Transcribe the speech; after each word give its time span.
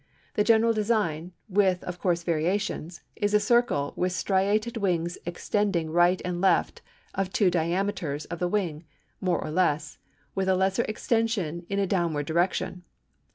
The 0.33 0.43
general 0.43 0.73
design, 0.73 1.31
with 1.47 1.83
of 1.83 1.99
course 1.99 2.23
variations, 2.23 3.01
is 3.15 3.35
a 3.35 3.39
circle 3.39 3.93
with 3.95 4.13
striated 4.13 4.77
wings 4.77 5.19
extending 5.27 5.91
right 5.91 6.19
and 6.25 6.41
left 6.41 6.81
to 7.15 7.25
two 7.29 7.51
diameters 7.51 8.25
of 8.25 8.39
the 8.39 8.47
wing, 8.47 8.83
more 9.21 9.39
or 9.39 9.51
less, 9.51 9.99
with 10.33 10.49
a 10.49 10.55
lesser 10.55 10.85
extension 10.85 11.67
in 11.69 11.77
a 11.77 11.85
downward 11.85 12.25
direction. 12.25 12.81